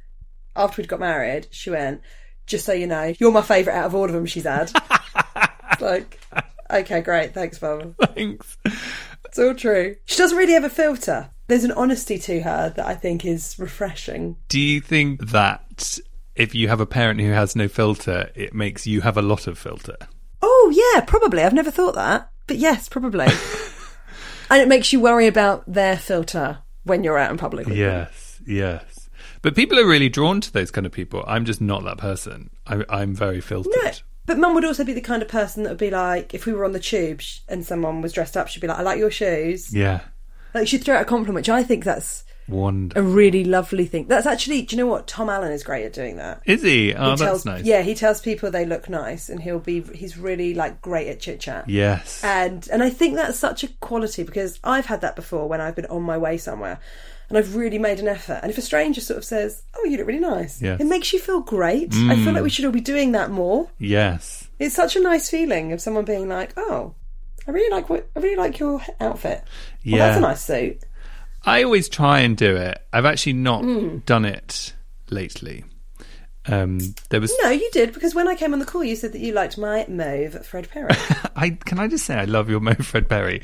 [0.56, 2.02] after we'd got married, she went,
[2.46, 4.72] just so you know, you're my favourite out of all of them she's had.
[5.80, 6.20] Like,
[6.70, 7.96] okay, great, thanks, Mum.
[8.14, 8.58] Thanks.
[9.26, 9.96] It's all true.
[10.06, 11.30] She doesn't really have a filter.
[11.48, 14.38] There's an honesty to her that I think is refreshing.
[14.48, 15.98] Do you think that
[16.36, 19.48] if you have a parent who has no filter, it makes you have a lot
[19.48, 19.98] of filter?
[20.42, 21.42] Oh, yeah, probably.
[21.42, 22.30] I've never thought that.
[22.48, 23.26] But yes, probably.
[24.50, 27.66] and it makes you worry about their filter when you're out in public.
[27.66, 27.86] with them.
[27.86, 28.93] Yes, yes.
[29.44, 31.24] But people are really drawn to those kind of people.
[31.28, 32.50] I'm just not that person.
[32.66, 33.74] I, I'm very filtered.
[33.84, 33.92] No,
[34.26, 36.54] but mum would also be the kind of person that would be like, if we
[36.54, 39.12] were on the tube and someone was dressed up, she'd be like, I like your
[39.12, 39.72] shoes.
[39.76, 40.00] Yeah,
[40.54, 43.04] Like, she'd throw out a compliment, which I think that's wonderful.
[43.04, 44.08] a really lovely thing.
[44.08, 45.08] That's actually, do you know what?
[45.08, 46.42] Tom Allen is great at doing that.
[46.46, 46.94] Is he?
[46.94, 47.66] Oh, he that's tells, nice.
[47.66, 51.20] Yeah, he tells people they look nice, and he'll be, he's really like great at
[51.20, 51.68] chit chat.
[51.68, 52.24] Yes.
[52.24, 55.76] And and I think that's such a quality because I've had that before when I've
[55.76, 56.80] been on my way somewhere
[57.30, 58.40] and I've really made an effort.
[58.42, 60.80] And if a stranger sort of says, "Oh, you look really nice," Yes.
[60.80, 61.94] it makes you feel great.
[61.94, 63.70] I feel like we should all be doing that more.
[63.80, 64.48] Yes.
[64.60, 66.94] It's such a nice feeling of someone being like, "Oh,
[67.48, 69.44] I really like what I really like your outfit.
[69.44, 69.98] Well, Yeah.
[70.08, 70.80] that's a nice suit."
[71.46, 72.78] I always try and do it.
[72.94, 73.98] I've actually not Hmm.
[74.06, 74.74] done it
[75.10, 75.66] lately.
[76.46, 77.34] Um, there was.
[77.42, 79.58] No, you did because when I came on the call, you said that you liked
[79.58, 80.90] my mauve Fred Perry.
[81.38, 83.42] I can I just say I love your Mo Fred Perry,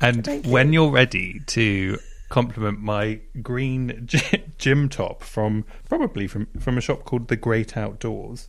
[0.00, 0.52] and Thank you.
[0.52, 1.98] when you're ready to
[2.30, 4.08] compliment my green
[4.56, 8.48] gym top from probably from from a shop called the Great Outdoors.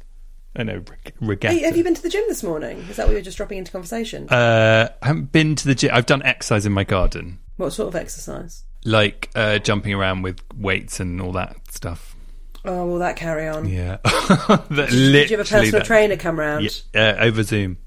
[0.55, 1.55] I know reg- regatta.
[1.55, 2.77] Hey, have you been to the gym this morning?
[2.89, 4.27] Is that what you were just dropping into conversation?
[4.29, 5.91] Uh, I haven't been to the gym.
[5.93, 8.63] I've done exercise in my garden, what sort of exercise?
[8.83, 12.15] like uh, jumping around with weights and all that stuff.
[12.65, 13.67] Oh, will that carry on?
[13.67, 17.77] Yeah, that Did you have a personal that- trainer come round Yeah, uh, over Zoom.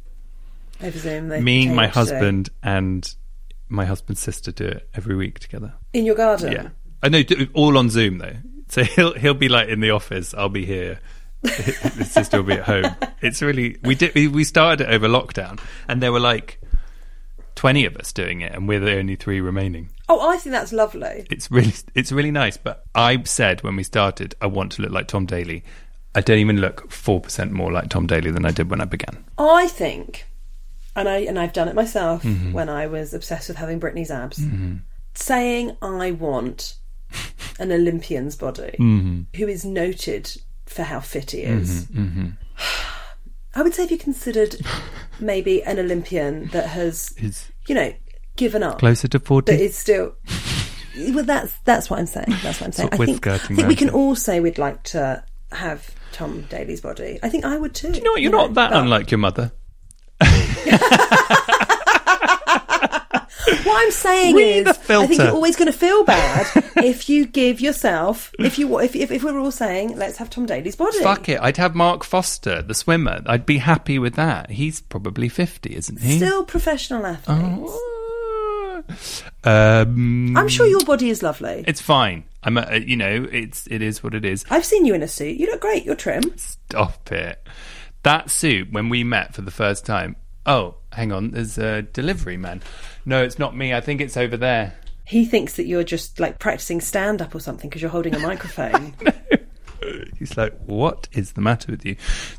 [0.83, 1.29] over Zoom?
[1.45, 1.95] Me, my today.
[1.95, 3.15] husband, and
[3.69, 5.75] my husband's sister do it every week together.
[5.93, 6.53] in your garden.
[6.53, 6.69] Yeah,
[7.03, 7.23] I know.
[7.55, 8.37] All on Zoom though,
[8.69, 10.35] so he'll he'll be like in the office.
[10.35, 11.01] I'll be here.
[11.45, 12.97] His sister will be at home.
[13.21, 16.59] It's really we did we, we started it over lockdown, and there were like
[17.55, 19.91] twenty of us doing it, and we're the only three remaining.
[20.09, 21.27] Oh, I think that's lovely.
[21.31, 22.57] It's really it's really nice.
[22.57, 25.65] But I said when we started, I want to look like Tom Daley.
[26.15, 28.85] I don't even look four percent more like Tom Daley than I did when I
[28.87, 29.25] began.
[29.37, 30.25] I think,
[30.97, 32.53] and I and I've done it myself Mm-hmm.
[32.53, 34.41] when I was obsessed with having Britney's abs.
[35.15, 36.77] Saying I want
[37.59, 39.21] an Olympian's body Mm-hmm.
[39.37, 40.31] who is noted
[40.67, 41.87] for how fit he is.
[43.57, 44.57] I would say if you considered
[45.21, 47.93] maybe an Olympian that has, Is you know,
[48.37, 49.53] given up, closer to but forty.
[49.53, 50.15] is still.
[51.13, 52.27] Well, that's that's what I'm saying.
[52.43, 52.89] That's what I'm saying.
[52.93, 57.19] I think, I think we can all say we'd like to have Tom Daley's body.
[57.23, 57.91] I think I would too.
[57.93, 58.23] Do you know what?
[58.23, 59.53] You're not that but- unlike your mother.
[63.65, 64.79] What I'm saying Read is.
[64.89, 68.95] I think you're always going to feel bad if you give yourself, if you, if,
[68.97, 70.99] if, if we're all saying, let's have Tom Daley's body.
[71.01, 71.41] Fuck it.
[71.41, 73.23] I'd have Mark Foster, the swimmer.
[73.27, 74.51] I'd be happy with that.
[74.51, 76.17] He's probably 50, isn't he?
[76.17, 77.73] Still professional athletes.
[79.45, 81.65] Um, I'm sure your body is lovely.
[81.67, 82.25] it's fine.
[82.43, 84.45] I'm, a, you know, it's it is what it is.
[84.51, 85.39] I've seen you in a suit.
[85.39, 85.85] You look great.
[85.85, 86.37] You're trim.
[86.37, 87.43] Stop it.
[88.03, 90.17] That suit when we met for the first time.
[90.47, 91.31] Oh, hang on.
[91.31, 92.63] There's a delivery man.
[93.05, 93.73] No, it's not me.
[93.73, 94.75] I think it's over there.
[95.07, 98.19] He thinks that you're just like practicing stand up or something because you're holding a
[98.21, 98.95] microphone.
[100.19, 101.97] He's like, "What is the matter with you?"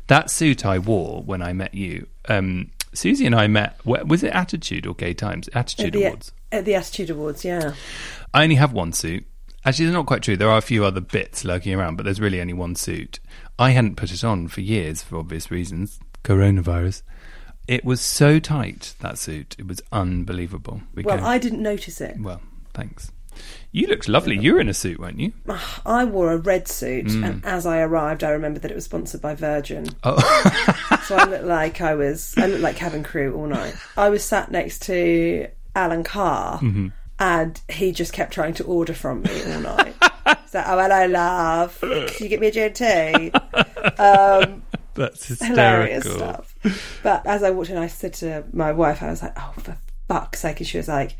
[0.08, 2.08] That suit I wore when I met you.
[2.28, 3.84] Um, Suzi and I met.
[3.84, 5.48] Was it Attitude or Gay Times?
[5.54, 6.32] Attitude at, the, Awards.
[6.50, 7.74] at the Attitude Awards, yeah.
[8.34, 9.24] I only have one suit.
[9.64, 10.36] Actually, it's not quite true.
[10.36, 13.20] There are a few other bits lurking around, but there's really only one suit.
[13.58, 16.00] I hadn't put it on for years for obvious reasons.
[16.24, 17.02] Coronavirus.
[17.68, 19.56] It was so tight, that suit.
[19.58, 20.82] It was unbelievable.
[20.94, 22.16] We Well, came- I didn't notice it.
[22.20, 22.40] Well,
[22.74, 23.10] thanks.
[23.72, 24.38] You looked lovely.
[24.38, 25.32] You were in a suit, weren't you?
[25.84, 27.24] I wore a red suit, Mm.
[27.28, 29.88] and as I arrived, I remembered that it was sponsored by Virgin.
[30.04, 30.16] Oh.
[31.06, 33.74] so I looked like I was, I looked like cabin crew all night.
[33.96, 36.88] I was sat next to Alan Carr, Mm-hmm.
[37.18, 39.94] and he just kept trying to order from me all night.
[40.44, 41.78] He's like, "Oh, hello, love.
[41.80, 43.32] Can you get me a gin tea?"
[44.94, 46.10] That's Hilarious hysterical.
[46.34, 46.55] stuff.
[47.02, 49.76] But as I walked in, I said to my wife, I was like, "Oh, for
[50.08, 51.16] fuck's sake!" And she was like.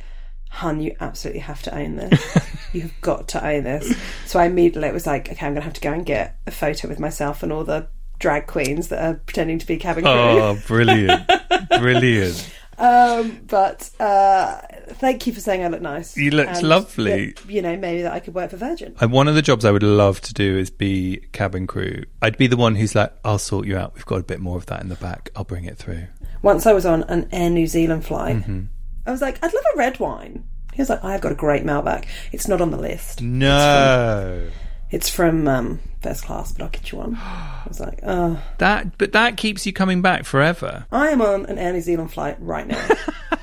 [0.48, 2.38] Hun, you absolutely have to own this.
[2.72, 3.94] You've got to own this.
[4.26, 6.52] So I immediately was like, okay, I'm going to have to go and get a
[6.52, 7.88] photo with myself and all the
[8.20, 10.12] drag queens that are pretending to be cabin crew.
[10.12, 11.28] Oh, brilliant.
[11.68, 12.52] brilliant.
[12.79, 14.61] Um, but uh,
[14.95, 16.17] thank you for saying I look nice.
[16.17, 17.33] You looked And lovely.
[17.33, 18.95] that, you know, maybe that I could work for Virgin.
[19.01, 22.05] And one of the jobs I would love to do is be cabin crew.
[22.21, 23.95] I'd be the one who's like, I'll sort you out.
[23.95, 25.31] We've got a bit more of that in the back.
[25.35, 26.07] I'll bring it through.
[26.43, 28.65] Once I was on an Air New Zealand flight, Mm-hmm.
[29.07, 30.45] I was like, I'd love a red wine.
[30.75, 32.07] He was like, I've got a great Malbec.
[32.33, 33.23] It's not on the list.
[33.23, 34.49] No.
[34.91, 37.16] It's from um, first class, but I'll get you one.
[37.21, 40.87] I was like, oh, That, but that keeps you coming back forever.
[40.92, 42.88] I am on an Air New Zealand flight right now.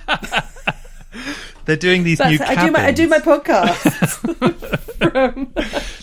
[1.65, 2.59] They're doing these new That's, cabins.
[2.59, 3.83] I do my I do my podcast.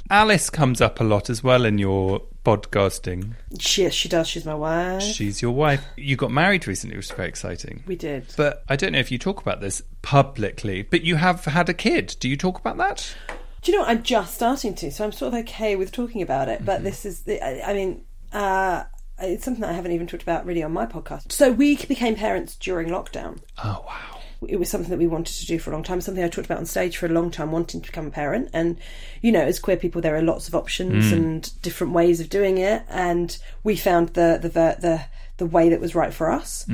[0.11, 3.35] Alice comes up a lot as well in your podcasting.
[3.59, 4.27] she, yes, she does.
[4.27, 5.03] She's my wife.
[5.03, 5.85] She's your wife.
[5.97, 7.83] You got married recently, which is very exciting.
[7.87, 8.27] we did.
[8.39, 11.75] But I don't know if you talk about this publicly, but you have had a
[11.75, 12.17] kid.
[12.21, 13.15] Do you talk about that?
[13.63, 13.91] Do you know what?
[13.91, 16.57] I'm just starting to, so I'm sort of okay with talking about it.
[16.57, 16.65] Mm-hmm.
[16.67, 18.85] But this is, the, I, I mean, uh,
[19.19, 21.31] it's something that I haven't even talked about really on my podcast.
[21.31, 23.41] So we became parents during lockdown.
[23.63, 24.21] Oh, wow.
[24.49, 26.01] It was something that we wanted to do for a long time.
[26.01, 28.49] Something I talked about on stage for a long time, wanting to become a parent.
[28.55, 28.79] And
[29.21, 32.57] you know, as queer people, there are lots of options and different ways of doing
[32.57, 32.83] it.
[32.89, 35.05] And we found the the the the,
[35.37, 36.65] the way that was right for us.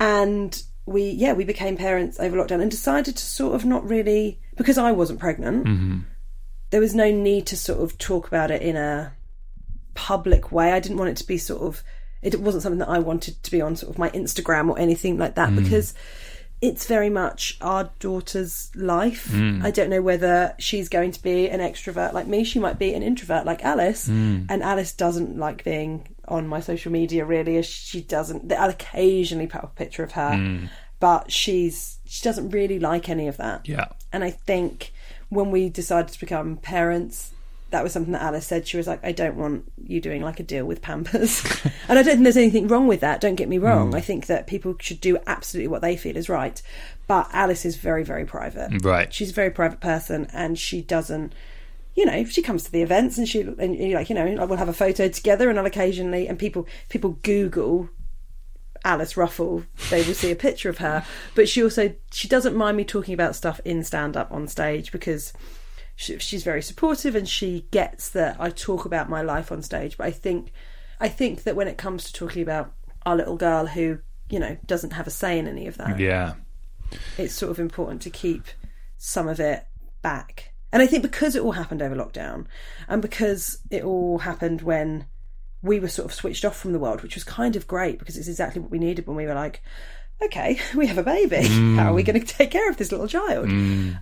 [0.00, 4.40] And we, yeah, we became parents over lockdown and decided to sort of not really
[4.58, 5.98] because I wasn't pregnant mm-hmm.
[6.70, 9.12] there was no need to sort of talk about it in a
[9.98, 10.72] public way.
[10.72, 11.82] I didn't want it to be sort of
[12.22, 15.18] it wasn't something that I wanted to be on sort of my Instagram or anything
[15.18, 15.56] like that mm.
[15.56, 15.94] because
[16.60, 19.28] it's very much our daughter's life.
[19.28, 19.64] Mm.
[19.64, 22.42] I don't know whether she's going to be an extrovert like me.
[22.44, 24.46] She might be an introvert like Alice, mm.
[24.48, 27.56] and Alice doesn't like being on my social media really.
[27.56, 28.52] As she doesn't.
[28.52, 30.68] I'll occasionally put up a picture of her,
[31.00, 33.68] but she's she doesn't really like any of that.
[33.68, 33.88] Yeah.
[34.12, 34.92] And I think
[35.28, 37.32] when we decided to become parents,
[37.70, 38.66] that was something that Alice said.
[38.66, 41.44] She was like, I don't want you doing like a deal with Pampers.
[41.88, 43.20] and I don't think there's anything wrong with that.
[43.20, 43.64] Don't get me hmm.
[43.64, 43.94] wrong.
[43.94, 46.60] I think that people should do absolutely what they feel is right.
[47.06, 48.82] But Alice is very, very private.
[48.82, 49.12] Right.
[49.12, 51.34] She's a very private person and she doesn't.
[51.94, 54.56] You know, she comes to the events and she and you're like, you know, we'll
[54.56, 57.90] have a photo together and I'll occasionally and people people Google
[58.84, 61.04] Alice Ruffell, they will see a picture of her.
[61.34, 64.92] But she also she doesn't mind me talking about stuff in stand up on stage
[64.92, 65.32] because
[65.96, 69.96] she, she's very supportive and she gets that I talk about my life on stage.
[69.96, 70.52] But I think
[71.00, 72.72] I think that when it comes to talking about
[73.06, 73.98] our little girl who
[74.30, 76.34] you know doesn't have a say in any of that, Yeah.
[77.16, 78.44] it's sort of important to keep
[78.96, 79.66] some of it
[80.02, 80.52] back.
[80.72, 82.44] And I think because it all happened over lockdown
[82.88, 85.06] and because it all happened when
[85.62, 88.16] we were sort of switched off from the world, which was kind of great because
[88.16, 89.62] it's exactly what we needed when we were like,
[90.22, 91.46] okay, we have a baby.
[91.76, 93.48] How are we going to take care of this little child?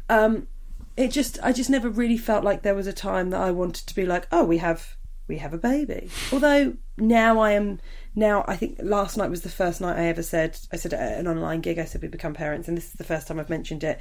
[0.08, 0.48] Um,
[0.96, 3.86] it just, I just never really felt like there was a time that I wanted
[3.86, 4.96] to be like, oh, we have,
[5.28, 6.10] we have a baby.
[6.32, 7.80] Although now I am,
[8.14, 11.18] now I think last night was the first night I ever said, I said at
[11.18, 13.50] an online gig, I said we become parents, and this is the first time I've
[13.50, 14.00] mentioned it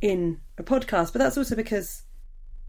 [0.00, 1.12] in a podcast.
[1.12, 2.02] But that's also because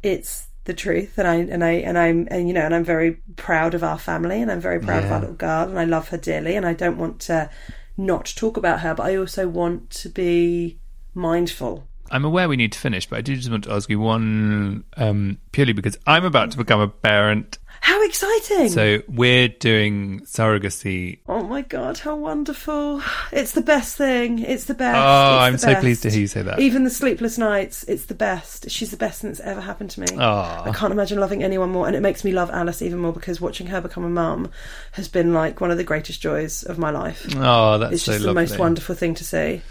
[0.01, 3.13] it's the truth and I and I and I'm and you know and I'm very
[3.37, 6.09] proud of our family and I'm very proud of our little girl and I love
[6.09, 7.49] her dearly and I don't want to
[7.95, 10.77] not talk about her but I also want to be
[11.13, 13.99] mindful I'm aware we need to finish, but I do just want to ask you
[13.99, 17.57] one um, purely because I'm about to become a parent.
[17.81, 21.19] how exciting So we're doing surrogacy.
[21.27, 25.57] oh my god how wonderful it's the best thing it's the best Oh, It's I'm
[25.59, 25.81] so best.
[25.81, 26.59] pleased to hear you say that.
[26.59, 30.01] even the sleepless nights it's the best she's the best thing that's ever happened to
[30.01, 30.63] me Aw.
[30.69, 33.39] I can't imagine loving anyone more, and it makes me love Alice even more because
[33.39, 34.49] watching her become a mum
[34.93, 37.27] has been like one of the greatest joys of my life.
[37.37, 38.43] Oh, that's it's so just the lovely.
[38.43, 39.61] most wonderful thing to see.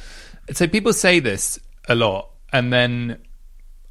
[0.53, 3.18] So people say this a lot, and then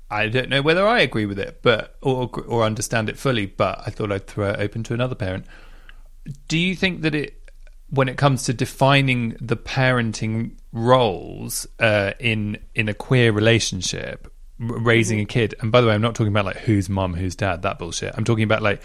[0.10, 3.46] I don't know whether I agree with it, but or or understand it fully.
[3.46, 5.46] But I thought I'd throw it open to another parent.
[6.48, 7.52] Do you think that it,
[7.90, 15.20] when it comes to defining the parenting roles uh, in in a queer relationship, raising
[15.20, 17.64] a kid, and by the way, I'm not talking about like who's mum, who's dad,
[17.64, 18.14] that bullshit.
[18.16, 18.82] I'm talking about like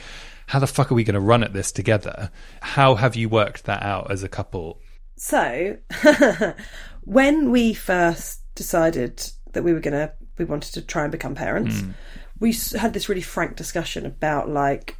[0.50, 2.28] how the fuck are we going to run at this together?
[2.60, 4.80] How have you worked that out as a couple?
[5.14, 5.76] So,
[7.02, 11.80] when we first decided that we were gonna, we wanted to try and become parents,
[11.80, 11.94] mm.
[12.38, 14.98] we had this really frank discussion about like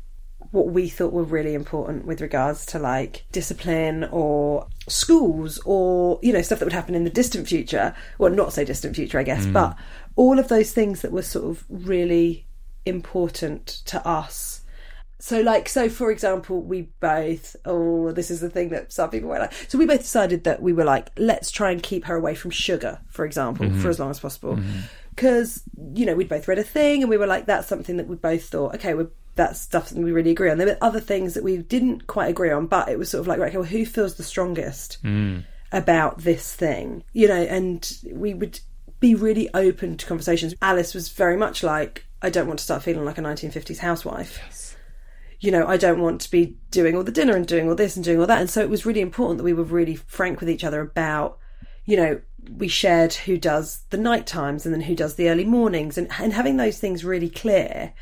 [0.50, 6.32] what we thought were really important with regards to like discipline or schools or you
[6.32, 7.94] know stuff that would happen in the distant future.
[8.16, 9.52] Well not so distant future i guess mm.
[9.52, 9.76] but
[10.16, 12.46] all of those things that were sort of really
[12.86, 14.59] important to us
[15.20, 19.28] so like so for example we both oh this is the thing that some people
[19.28, 22.16] were like so we both decided that we were like let's try and keep her
[22.16, 23.80] away from sugar for example mm-hmm.
[23.80, 24.56] for as long as possible.
[24.56, 24.80] Mm-hmm.
[25.10, 28.06] Because you know we'd both read a thing and we were like that's something that
[28.06, 30.58] we both thought okay we're that's stuff that we really agree on.
[30.58, 33.28] There were other things that we didn't quite agree on but it was sort of
[33.28, 35.44] like right okay well who feels the strongest mm.
[35.72, 37.04] about this thing?
[37.12, 38.60] You know and we would
[39.00, 40.54] be really open to conversations.
[40.62, 44.69] Alice was very much like i don't want to start feeling like a 1950s housewife
[45.40, 47.96] you know, I don't want to be doing all the dinner and doing all this
[47.96, 48.40] and doing all that.
[48.40, 51.38] And so it was really important that we were really frank with each other about,
[51.86, 52.20] you know,
[52.56, 56.10] we shared who does the night times and then who does the early mornings and,
[56.18, 57.92] and having those things really clear.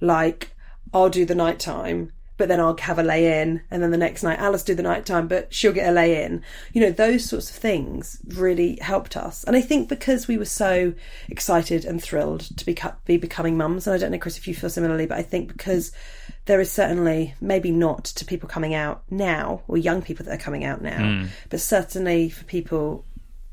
[0.00, 0.54] Like,
[0.92, 3.62] I'll do the night time, but then I'll have a lay in.
[3.70, 6.22] And then the next night, Alice do the night time, but she'll get a lay
[6.22, 6.42] in.
[6.72, 9.42] You know, those sorts of things really helped us.
[9.44, 10.94] And I think because we were so
[11.28, 14.54] excited and thrilled to be, be becoming mums, and I don't know, Chris, if you
[14.54, 15.92] feel similarly, but I think because
[16.46, 20.42] there is certainly, maybe not to people coming out now or young people that are
[20.42, 21.26] coming out now, hmm.
[21.48, 23.04] but certainly for people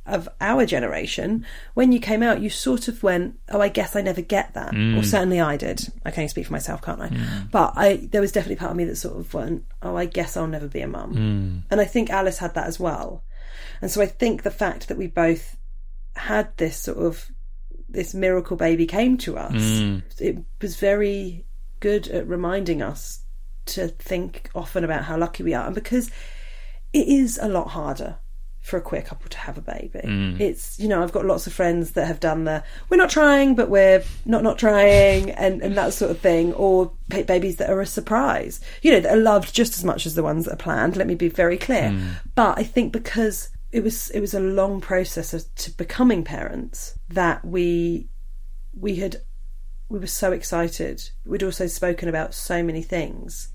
[0.06, 4.02] of our generation, when you came out, you sort of went, "Oh, I guess I
[4.02, 5.02] never get that," or hmm.
[5.04, 5.87] certainly I did.
[6.06, 7.08] I can only speak for myself, can't I?
[7.08, 7.48] Hmm.
[7.52, 10.35] But I, there was definitely part of me that sort of went, "Oh, I guess
[10.35, 13.23] I'll never be a mum," and I think Alice had that as well.
[13.81, 15.56] And so I think the fact that we both
[16.15, 17.31] had this sort of
[17.87, 19.54] this miracle baby came to us,
[20.19, 21.46] it was very
[21.82, 23.25] good at reminding us
[23.65, 26.10] to think often about how lucky we are, and because
[26.94, 28.17] it is a lot harder
[28.62, 30.00] for a queer couple to have a baby.
[30.04, 30.40] Mm.
[30.40, 33.56] It's you know I've got lots of friends that have done the we're not trying
[33.56, 37.82] but we're not not trying and and that sort of thing, or babies that are
[37.82, 38.62] a surprise.
[38.82, 40.96] You know that are loved just as much as the ones that are planned.
[40.96, 41.90] Let me be very clear.
[41.90, 42.15] Mm.
[42.36, 46.98] But I think because it was it was a long process of, to becoming parents
[47.10, 48.10] that we
[48.77, 49.17] we had
[49.92, 51.10] we were so excited.
[51.25, 53.50] We'd also spoken about so many things.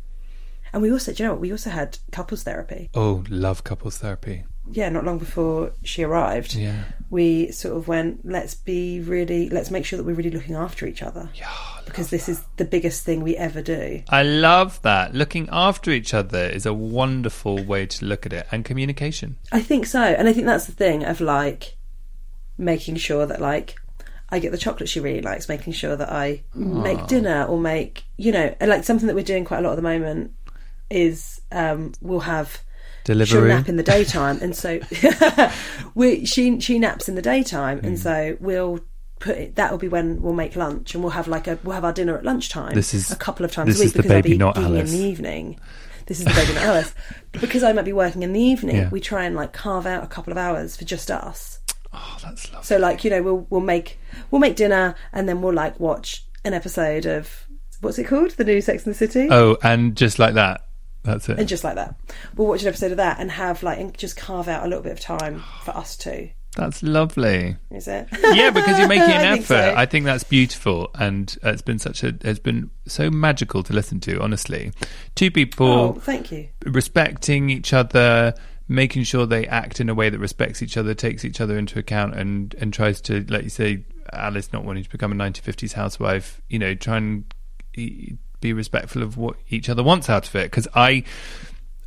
[0.73, 1.41] And we also, do you know what?
[1.41, 2.91] We also had couples therapy.
[2.95, 4.45] Oh, love couples therapy.
[4.71, 6.55] Yeah, not long before she arrived.
[6.55, 6.85] Yeah.
[7.09, 10.87] We sort of went, let's be really, let's make sure that we're really looking after
[10.87, 11.31] each other.
[11.35, 11.49] Yeah.
[11.87, 14.03] Because this is the biggest thing we ever do.
[14.11, 15.15] I love that.
[15.15, 19.39] Looking after each other is a wonderful way to look at it, and communication.
[19.53, 20.03] I think so.
[20.03, 21.77] And I think that's the thing of like
[22.59, 23.77] making sure that like
[24.29, 28.05] I get the chocolate she really likes, making sure that I make dinner or make,
[28.17, 30.33] you know, and like something that we're doing quite a lot at the moment
[30.91, 32.63] is um we'll have
[33.07, 33.49] she'll Delivery.
[33.49, 34.81] nap in the daytime and so
[35.95, 37.87] we she she naps in the daytime Hmm.
[37.87, 38.81] and so we'll
[39.19, 41.75] put it that will be when we'll make lunch and we'll have like a we'll
[41.75, 43.93] have our dinner at lunchtime This is- a couple of times this a week is
[43.95, 44.93] the because I'll be not Alice.
[44.93, 45.59] in the evening
[46.07, 46.95] this is the baby not Alice
[47.33, 48.91] because I might be working in the evening Yeah.
[48.91, 51.56] we try and like carve out a couple of hours for just us
[51.93, 52.65] Oh, that's lovely.
[52.67, 53.99] so like you know we'll we'll make
[54.31, 57.47] we'll make dinner and then we'll like watch an episode of
[57.81, 60.63] what's it called the new Sex and the City Oh, and just like that.
[61.03, 61.39] That's it.
[61.39, 61.95] and just like that
[62.35, 64.83] we'll watch an episode of that and have like and just carve out a little
[64.83, 67.57] bit of time for us two That's lovely.
[67.71, 69.73] is it Yeah, because you're making an I think effort.
[69.73, 69.75] so.
[69.77, 74.01] I think that's beautiful, and it's been such a it's been so magical to listen
[74.01, 74.21] to.
[74.21, 74.73] Honestly,
[75.15, 78.35] two people oh, thank you respecting each other,
[78.69, 81.79] making sure they act in a way that respects each other, takes each other into
[81.79, 85.73] account, and and tries to, like you say, Alice not wanting to become a 1950s
[85.73, 86.41] housewife.
[86.49, 87.25] You know, try and
[87.73, 90.45] be respectful of what each other wants out of it.
[90.45, 91.05] Because I.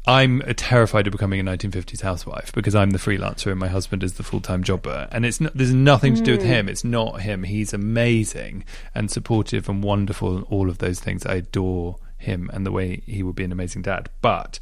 [0.08, 4.14] I'm terrified of becoming a 1950s housewife because I'm the freelancer and my husband is
[4.14, 6.48] the full-time jobber, and it's not, there's nothing to do with hmm.
[6.48, 6.70] him.
[6.70, 7.44] It's not him.
[7.44, 8.64] He's amazing
[8.96, 11.28] and supportive and wonderful, and all of those things.
[11.28, 14.10] I adore him and the way he would be an amazing dad.
[14.22, 14.58] But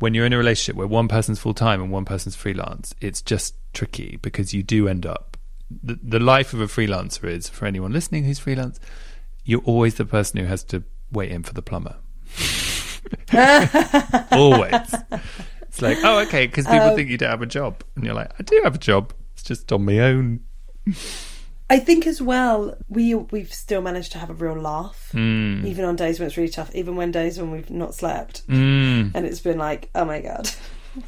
[0.00, 3.54] when you're in a relationship where one person's full-time and one person's freelance, it's just
[3.72, 5.36] tricky because you do end up.
[5.70, 8.80] The, the life of a freelancer is, for anyone listening who's freelance,
[9.44, 10.82] you're always the person who has to
[11.12, 11.96] wait in for the plumber.
[14.32, 14.94] Always.
[15.62, 17.84] It's like, oh, okay, because people um, think you don't have a job.
[17.94, 19.12] And you're like, I do have a job.
[19.34, 20.40] It's just on my own.
[21.72, 25.64] I think as well we we've still managed to have a real laugh Hmm.
[25.64, 29.12] even on days when it's really tough even when days when we've not slept Mm.
[29.14, 30.50] and it's been like oh my god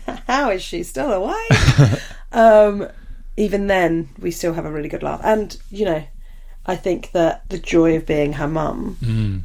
[0.28, 2.00] how is she still awake
[2.32, 2.86] um
[3.36, 6.04] even then we still have a really good laugh and you know
[6.64, 9.38] I think that the joy of being her mum Hmm.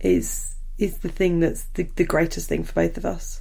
[0.00, 3.40] is is the thing that's the, the greatest thing for both of us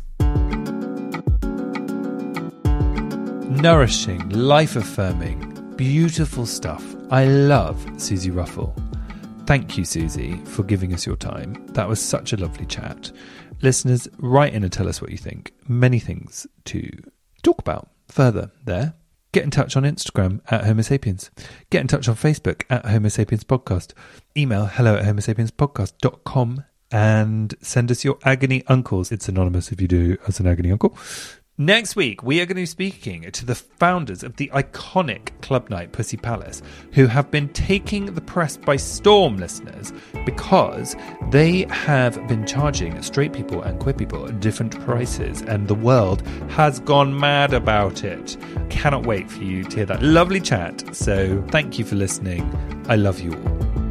[3.61, 5.50] Nourishing, life affirming,
[5.81, 6.95] beautiful stuff.
[7.09, 8.71] I love Suzi Ruffell.
[9.47, 11.65] Thank you, Suzi, for giving us your time.
[11.69, 13.11] That was such a lovely chat.
[13.63, 15.53] Listeners, write in and tell us what you think.
[15.67, 16.87] Many things to
[17.41, 18.93] talk about further there.
[19.31, 21.31] Get in touch on Instagram at Homo Sapiens.
[21.71, 23.93] Get in touch on Facebook at Homo Sapiens Podcast.
[24.37, 29.11] Email hello at homosapienspodcast.com and send us your agony uncles.
[29.11, 30.95] It's anonymous if you do as an agony uncle.
[31.61, 35.69] Next week, we are going to be speaking to the founders of the iconic club
[35.69, 39.93] night Pussy Palace, who have been taking the press by storm, listeners,
[40.25, 40.95] because
[41.29, 46.79] they have been charging straight people and queer people different prices, and the world has
[46.79, 48.37] gone mad about it.
[48.71, 50.95] Cannot wait for you to hear that lovely chat.
[50.95, 52.41] So, thank you for listening.
[52.89, 53.90] I love you all.